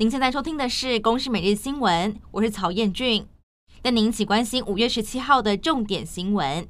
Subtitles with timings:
[0.00, 3.26] 您现在收听的是《公视每日新闻》，我是曹彦俊，
[3.82, 6.66] 带您一起关心五月十七号的重点新闻。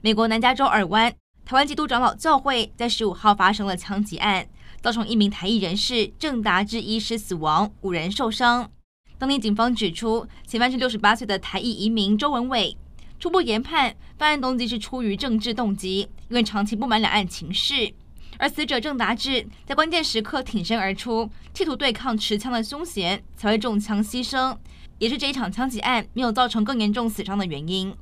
[0.00, 4.48] 美国南加州尔湾台湾基督长老教会在十五号发生了枪击案，
[4.82, 8.68] 造成一名台裔人士郑达志医师死亡，五人受伤。
[9.16, 12.76] 当地警方指出，嫌犯是六十八岁的台裔移民周文伟。
[13.20, 17.94] 初步研判，犯案动机是出于政治动机，因为长期不满两岸情势。
[18.38, 24.56] 而死者郑达志在关键时刻挺身而出，企图对抗持枪的凶嫌，才会中枪牺牲，
[24.98, 27.94] 也是这一场枪击案没有造成更严重死伤的原因。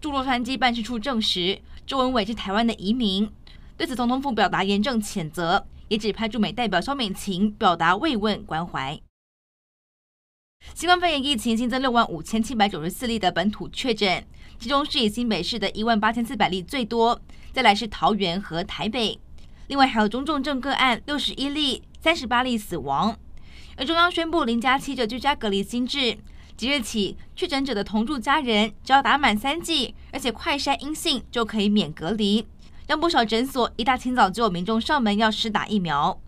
[0.00, 3.30] 驻洛杉矶办事处证实，周文伟是台湾的移民。
[3.76, 9.00] 对此，总统府表达严正谴责，也指派驻美代表萧美琴表达慰问关怀。
[10.74, 14.24] 新冠肺炎疫情新增六万五千七百九十四例的本土确诊，
[14.58, 17.20] 其中是以新北市的一万八千四百例最多，
[17.52, 19.18] 再来是桃园和台北。
[19.72, 23.16] 另外还有中重症个案六十一例，三十八例死亡。
[23.74, 26.18] 而中央宣布零加七的居家隔离新制，
[26.58, 32.46] 即日起确诊者的同住家人只要打满三剂，而且快筛阴性就可以免隔离，
[32.86, 36.20] 让不少诊所一大清早就有民众上门要施打疫苗。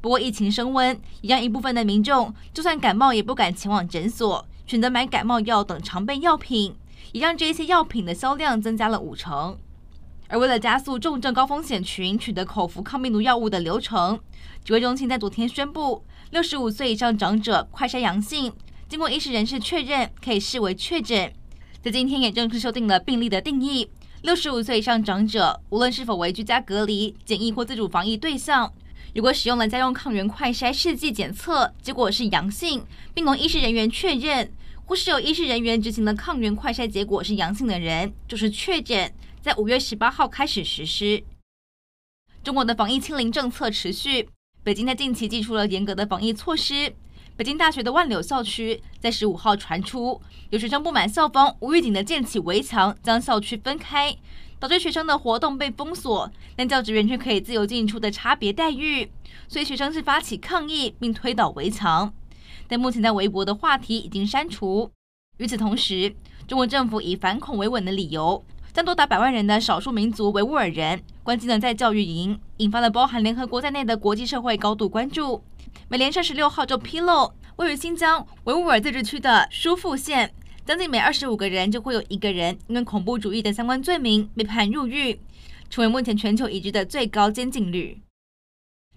[0.00, 6.74] 不过疫情升温，也让一部分的民众就算感冒也不敢前往诊所，选择买感冒药等常备药品，
[7.12, 9.56] 也让这些药品的销量增加了五成。
[10.28, 14.20] 而为了加速重症高风险群取得口服抗病毒药物的流程，
[14.62, 18.52] 指挥中心在昨天宣布，六十五岁以上长者快筛阳性，
[18.88, 21.32] 经过医师人士确认，可以视为确诊。
[21.82, 23.88] 在今天也正式修订了病例的定义，
[24.20, 28.70] 六十五岁以上长者，无论是否为居家隔离、检疫或自主防疫对象。
[29.14, 32.84] 如果使用了家用抗原快筛试剂检测，结果是阳性，
[33.14, 34.52] 并由医师人员确认，
[34.88, 41.22] 或是由医师人员执行的抗原快筛结果是阳性的人，就是确诊，在五月十八号开始实施。
[42.42, 44.30] 中国的防疫清零政策持续，
[44.62, 46.94] 北京在近期祭出了严格的防疫措施。
[47.36, 54.16] 北京大学的万柳校区在十五号传出有学生不满校方无预警的建起围墙，将校区分开。
[54.58, 59.08] 导致学生的活动被封锁，但教职员却可以自由进出的差别待遇，
[59.46, 62.12] 所以学生是发起抗议并推倒围墙。
[62.68, 64.90] 但目前在微博的话题已经删除。
[65.38, 66.14] 与此同时，
[66.46, 75.42] 中国政府以反恐维稳的理由，将多达百万人的少数民族维吾尔人关进了在教育营，引发了包含联合国在内的国际社会高度关注。
[75.88, 80.34] 美联社十六号就披露，位于新疆维吾尔自治区的疏附县。
[80.66, 85.18] 将近每二十五个人就会有一个人因为恐怖主义的相关罪名被判入狱，
[85.70, 88.02] 成为目前全球已知的最高监禁率。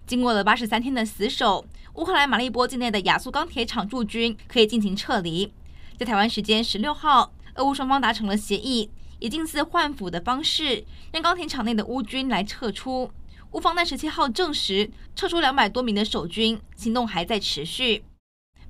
[0.06, 5.52] 经过了八十三天的死守，乌克兰马利波境内的亚速钢铁厂驻军可以进行撤离。
[5.98, 13.10] 在台湾时间十六号，俄乌双方达成了协议，以近似换俘的方式，让钢铁厂内的乌军来撤出。
[13.50, 18.02] 乌方在十七号证实撤出两百多名的守军，行动还在持续。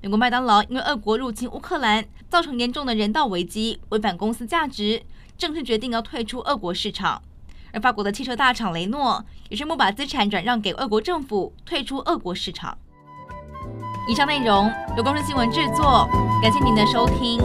[0.01, 5.01] 美国麦当劳因为俄国入侵乌克兰，造成严重的人道危机，违反公司价值，
[5.37, 7.23] 正式决定要退出俄国市场。
[7.71, 12.77] 而法国的汽车大厂雷诺也宣布把资产转让给俄国政府，退出俄国市场。
[14.05, 16.07] 以上内容由公视新闻制作，
[16.41, 17.41] 感谢您的收听。